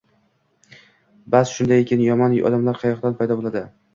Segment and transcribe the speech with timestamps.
[1.35, 3.63] Bas shunday ekan, yomon odamlar qayoqdan paydo bo’ladi?